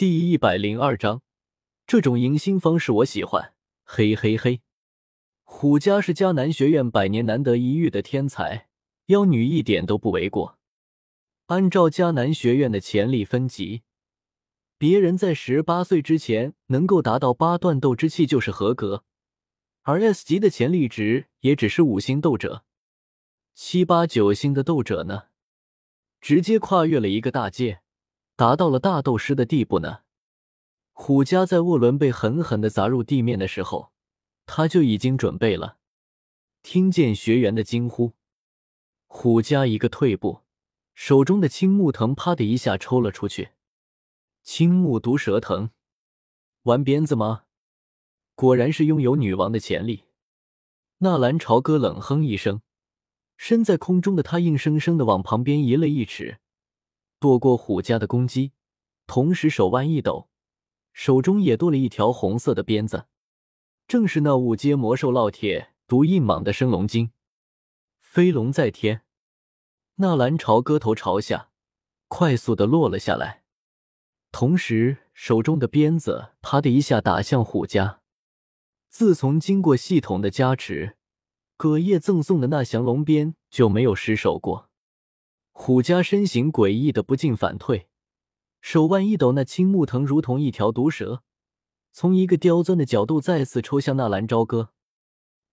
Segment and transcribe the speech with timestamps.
[0.00, 1.20] 第一百零二章，
[1.86, 3.52] 这种迎新方式我喜欢。
[3.84, 4.62] 嘿嘿嘿，
[5.42, 8.68] 虎家是迦南学院百年难得一遇的天才
[9.08, 10.58] 妖女，一点都不为过。
[11.48, 13.82] 按照迦南学院的潜力分级，
[14.78, 19.04] 别人在十八岁之前能够达到八段斗之气就是合格，
[19.82, 22.64] 而 S 级的潜力值也只是五星斗者，
[23.54, 25.24] 七八九星的斗者呢，
[26.22, 27.82] 直接跨越了一个大界。
[28.40, 29.98] 达到了大斗师的地步呢。
[30.92, 33.92] 虎家在沃伦被狠狠的砸入地面的时候，
[34.46, 35.76] 他就已经准备了。
[36.62, 38.14] 听见学员的惊呼，
[39.06, 40.40] 虎家一个退步，
[40.94, 43.50] 手中的青木藤啪的一下抽了出去。
[44.42, 45.68] 青木毒蛇藤，
[46.62, 47.42] 玩鞭子吗？
[48.34, 50.04] 果然是拥有女王的潜力。
[51.00, 52.62] 纳兰朝歌冷哼一声，
[53.36, 56.38] 身在空中的他硬生生的往旁边移了一尺。
[57.20, 58.52] 躲过虎家的攻击，
[59.06, 60.30] 同时手腕一抖，
[60.94, 63.06] 手中也多了一条红色的鞭子，
[63.86, 67.12] 正是那五阶魔兽烙铁毒印蟒的升龙筋。
[68.00, 69.02] 飞龙在天，
[69.96, 71.50] 纳兰朝歌头朝下，
[72.08, 73.44] 快速的落了下来，
[74.32, 78.00] 同时手中的鞭子啪的一下打向虎家。
[78.88, 80.96] 自从经过系统的加持，
[81.58, 84.69] 葛叶赠送的那降龙鞭就没有失手过。
[85.62, 87.86] 虎家身形诡异的不进反退，
[88.62, 91.22] 手腕一抖，那青木藤如同一条毒蛇，
[91.92, 94.70] 从一个刁钻的角度再次抽向纳兰朝歌。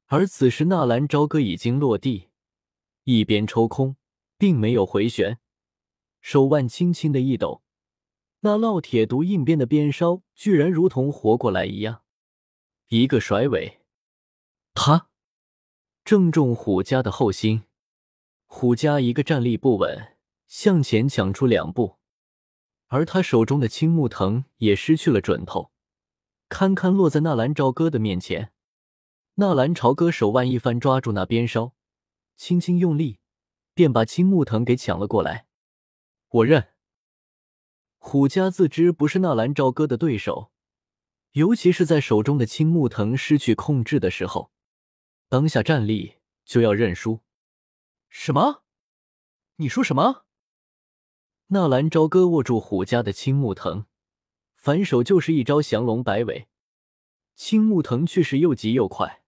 [0.05, 2.29] 而此时纳兰朝歌已经落地，
[3.03, 3.97] 一边抽空，
[4.37, 5.39] 并没有回旋，
[6.21, 7.61] 手腕轻轻的一抖，
[8.39, 12.03] 那烙铁毒印边的鞭梢居然如同活过来一样，
[12.87, 13.81] 一个甩尾，
[14.73, 15.09] 他
[16.05, 17.63] 正中虎家的后心。
[18.47, 20.15] 虎家一个站立不稳，
[20.47, 21.97] 向前抢出两步，
[22.87, 25.71] 而他手中的青木藤也失去了准头，
[26.49, 28.51] 堪堪落在纳兰朝歌的面前。
[29.35, 31.73] 纳兰朝歌手腕一翻，抓住那鞭梢，
[32.35, 33.19] 轻轻用力，
[33.75, 35.45] 便把青木藤给抢了过来。
[36.29, 36.69] 我认。
[37.99, 40.51] 虎家自知不是纳兰朝歌的对手，
[41.33, 44.51] 尤其是在手中的青木藤失去控制的时候，
[45.29, 46.15] 当下站立
[46.45, 47.19] 就要认输。
[48.19, 48.63] 什么？
[49.57, 50.25] 你说什么？
[51.49, 53.85] 纳兰朝歌握住虎家的青木藤，
[54.55, 56.47] 反手就是一招降龙摆尾。
[57.35, 59.21] 青木藤却是又急又快，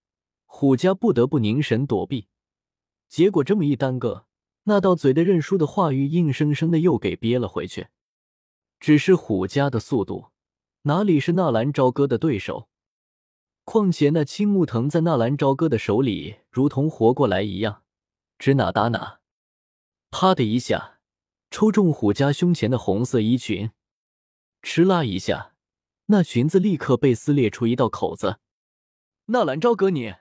[0.48, 2.30] 虎家不得不凝神躲避。
[3.08, 4.26] 结果这么一耽搁，
[4.64, 7.90] 那道嘴的认输的话语硬生生的又给憋了回去。
[8.80, 10.32] 只是虎家的速度
[10.82, 12.68] 哪里是纳兰朝歌的对手？
[13.64, 17.84] 况且那青木藤在纳兰朝歌的手里如同活过来一样。
[18.40, 19.20] 指哪打哪，
[20.10, 21.02] 啪的一下，
[21.52, 23.72] 抽中虎家胸前的红色衣裙，
[24.62, 25.56] 哧啦一下，
[26.06, 28.40] 那裙子立刻被撕裂出一道口子。
[29.26, 30.16] 纳兰朝歌，你，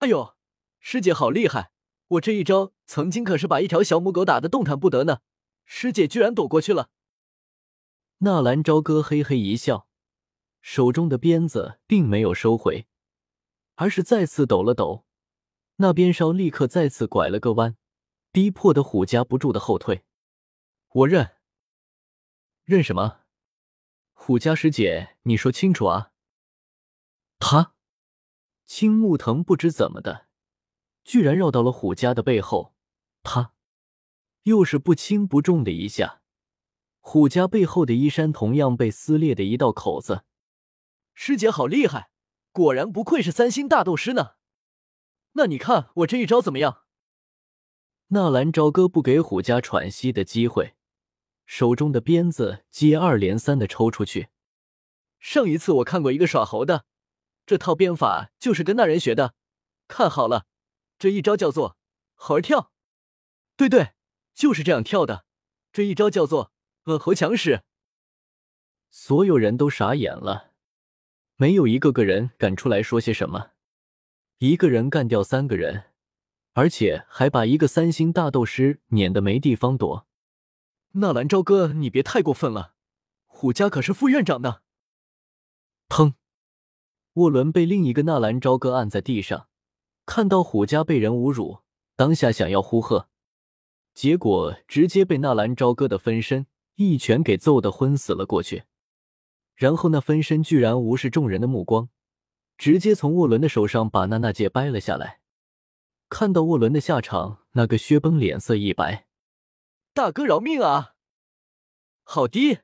[0.00, 0.36] 哎呦，
[0.80, 1.72] 师姐好厉害！
[2.08, 5.20] 我这一招曾经可是把一条小母狗打得动弹不得呢，
[5.64, 6.90] 师姐居然躲过去了。
[8.18, 9.88] 纳兰朝歌嘿嘿一笑，
[10.60, 12.86] 手中的鞭子并没有收回，
[13.76, 15.06] 而是再次抖了抖。
[15.82, 17.76] 那边梢立刻再次拐了个弯，
[18.30, 20.04] 逼迫的虎家不住的后退。
[20.90, 21.32] 我认，
[22.62, 23.22] 认什么？
[24.12, 26.12] 虎家师姐，你说清楚啊！
[27.40, 27.74] 他
[28.64, 30.28] 青木藤不知怎么的，
[31.02, 32.76] 居然绕到了虎家的背后。
[33.24, 33.52] 他
[34.44, 36.22] 又是不轻不重的一下，
[37.00, 40.22] 虎家背后的衣衫同样被撕裂的一道口子。
[41.12, 42.12] 师姐好厉害，
[42.52, 44.36] 果然不愧是三星大斗师呢。
[45.32, 46.82] 那你看我这一招怎么样？
[48.08, 50.74] 纳兰朝歌不给虎家喘息的机会，
[51.46, 54.28] 手中的鞭子接二连三的抽出去。
[55.18, 56.84] 上一次我看过一个耍猴的，
[57.46, 59.34] 这套鞭法就是跟那人学的。
[59.88, 60.46] 看好了，
[60.98, 61.78] 这一招叫做
[62.14, 62.72] 猴跳。
[63.56, 63.92] 对对，
[64.34, 65.24] 就是这样跳的。
[65.72, 66.52] 这一招叫做
[66.84, 67.62] 恶猴强使。
[68.90, 70.50] 所有人都傻眼了，
[71.36, 73.51] 没有一个个人敢出来说些什么。
[74.42, 75.84] 一个人干掉三个人，
[76.54, 80.08] 而且还把一个三星大斗师撵得没地方躲。
[80.94, 82.74] 纳兰朝歌，你别太过分了，
[83.28, 84.62] 虎家可是副院长呢。
[85.88, 86.14] 砰！
[87.12, 89.46] 沃伦被另一个纳兰朝歌按在地上，
[90.06, 91.60] 看到虎家被人侮辱，
[91.94, 93.08] 当下想要呼喝，
[93.94, 98.64] 结果直接被纳兰朝歌的分身一拳给揍得昏死了过去。
[99.54, 101.90] 然后那分身居然无视众人的目光。
[102.62, 105.20] 直接从沃伦的手上把那那戒掰了下来，
[106.08, 109.08] 看到沃伦的下场，那个薛崩脸色一白
[109.92, 110.94] ：“大哥饶命啊！
[112.04, 112.60] 好的，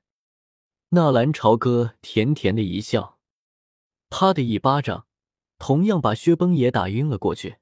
[0.90, 3.18] 纳兰朝歌甜甜的一笑，
[4.08, 5.08] 啪的一巴掌，
[5.58, 7.56] 同样把薛崩也打晕了过去。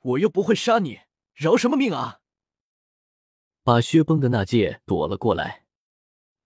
[0.00, 1.00] 我又不会杀你，
[1.32, 2.20] 饶什么命啊！
[3.62, 5.64] 把薛崩的那戒夺了过来。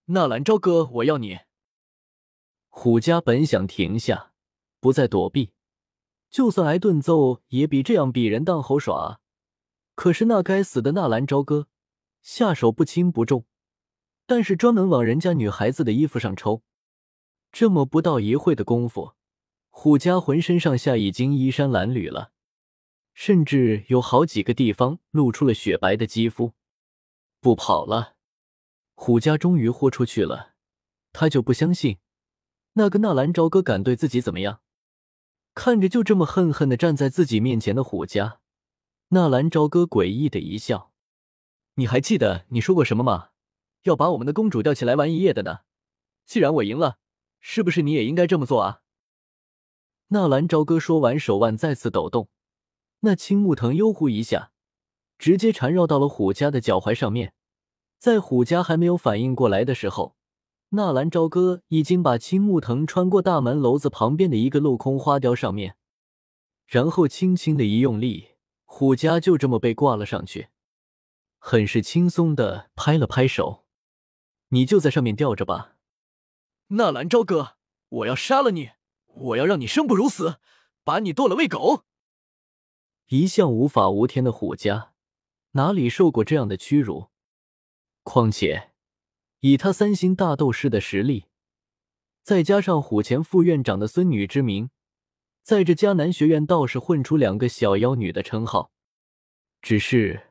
[0.04, 1.40] 纳兰朝歌，我要你！
[2.68, 4.31] 虎家本想停下，
[4.82, 5.52] 不再躲避，
[6.28, 9.20] 就算挨顿揍，也比这样比人当猴耍。
[9.94, 11.68] 可是那该死的纳兰朝歌，
[12.20, 13.46] 下手不轻不重，
[14.26, 16.64] 但是专门往人家女孩子的衣服上抽。
[17.52, 19.12] 这么不到一会的功夫，
[19.70, 22.32] 虎家浑身上下已经衣衫褴褛了，
[23.14, 26.54] 甚至有好几个地方露出了雪白的肌肤。
[27.40, 28.16] 不跑了，
[28.96, 30.54] 虎家终于豁出去了。
[31.12, 31.98] 他就不相信。
[32.72, 34.61] 那个纳兰朝歌敢对自己怎么样？
[35.54, 38.40] 看着就这么恨恨的站在自己面前的虎家，
[39.08, 40.92] 纳兰朝歌诡异的一笑
[41.76, 43.28] ：“你还记得你说过什么吗？
[43.82, 45.60] 要把我们的公主吊起来玩一夜的呢？
[46.24, 46.98] 既然我赢了，
[47.38, 48.80] 是不是你也应该这么做啊？”
[50.08, 52.30] 纳兰朝歌说完，手腕再次抖动，
[53.00, 54.52] 那青木藤悠忽一下，
[55.18, 57.34] 直接缠绕到了虎家的脚踝上面。
[57.98, 60.16] 在虎家还没有反应过来的时候。
[60.74, 65.76] 纳兰朝歌已经把青木藤穿过大门楼子旁边的一个镂空花雕上面，
[66.66, 70.48] 然后轻轻的一用力，虎家就这么被挂了上去，
[71.38, 73.66] 很是轻松的拍了拍手
[74.48, 75.76] ：“你就在上面吊着吧。”
[76.68, 77.56] 纳兰朝歌，
[77.90, 78.70] 我要杀了你！
[79.08, 80.38] 我要让你生不如死，
[80.84, 81.84] 把你剁了喂狗！
[83.08, 84.94] 一向无法无天的虎家，
[85.50, 87.10] 哪里受过这样的屈辱？
[88.02, 88.71] 况且。
[89.44, 91.24] 以他三星大斗士的实力，
[92.22, 94.70] 再加上虎前副院长的孙女之名，
[95.42, 98.70] 在这迦南学院倒是混出两个小妖女的称号。
[99.60, 100.28] 只是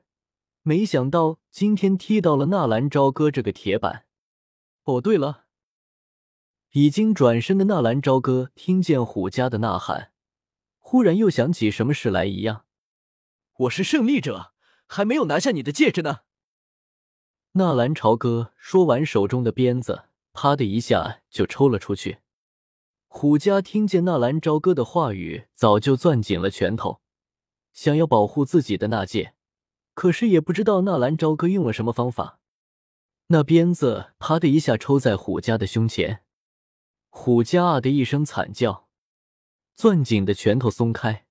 [0.61, 4.05] 没想到今天踢到了纳兰朝歌这个铁板。
[4.83, 5.43] 哦，对了，
[6.71, 10.13] 已经转身的纳兰朝歌听见虎家的呐喊，
[10.77, 12.65] 忽然又想起什么事来一样。
[13.57, 14.53] 我是胜利者，
[14.87, 16.19] 还没有拿下你的戒指呢。
[17.53, 22.19] 纳兰朝歌说完，手中的鞭子啪的一下就抽了出去。
[23.09, 27.01] 虎家听见纳兰朝歌的话语，早就攥紧了拳头，
[27.73, 29.33] 想要保护自己的那戒，
[29.93, 32.39] 可是也不知道纳兰朝歌用了什么方法。
[33.27, 36.23] 那鞭子啪的一下抽在虎家的胸前，
[37.09, 38.87] 虎家啊的一声惨叫，
[39.75, 41.25] 攥紧的拳头松开，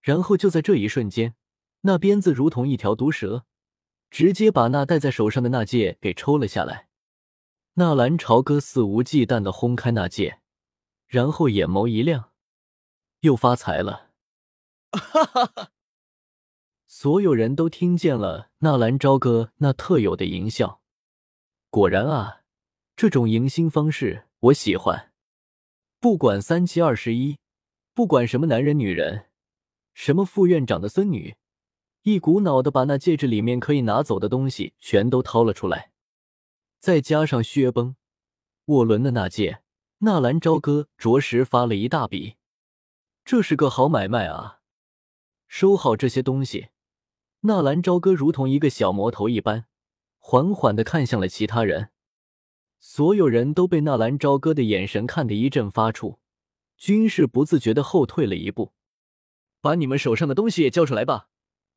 [0.00, 1.36] 然后就在这一瞬间，
[1.82, 3.44] 那鞭子如同一条毒蛇。
[4.14, 6.86] 直接把那戴在手上的那戒给抽了下来。
[7.72, 10.38] 纳兰朝歌肆无忌惮的轰开那戒，
[11.08, 12.30] 然后眼眸一亮，
[13.22, 14.12] 又发财了！
[14.92, 15.70] 哈哈哈！
[16.86, 20.80] 所有人都听见了纳兰朝歌那特有的淫笑。
[21.68, 22.42] 果然啊，
[22.94, 25.12] 这种迎新方式我喜欢。
[25.98, 27.38] 不管三七二十一，
[27.92, 29.26] 不管什么男人女人，
[29.92, 31.34] 什么副院长的孙女。
[32.04, 35.90] 一股脑的把那戒指里面可以拿走的东西全都掏了出来，
[36.78, 37.96] 再加上薛崩、
[38.66, 39.62] 沃伦的那戒，
[40.00, 42.34] 纳兰朝歌着实发了一大笔。
[43.24, 44.60] 这是个好买卖啊！
[45.48, 46.68] 收好这些东西，
[47.40, 49.64] 纳兰朝歌如同一个小魔头一般，
[50.18, 51.88] 缓缓的看向了其他人。
[52.78, 56.18] 所有人都被纳兰朝歌的眼神看得一阵发怵，
[56.76, 58.74] 均是不自觉的后退了一步。
[59.62, 61.30] 把你们手上的东西也交出来吧。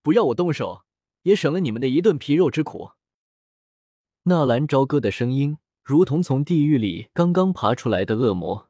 [0.08, 0.84] 不要我动手，
[1.24, 2.92] 也省了你们的一顿皮肉之苦。
[4.24, 8.70] 纳兰朝歌的声音如同从地狱里刚刚爬出来的恶魔，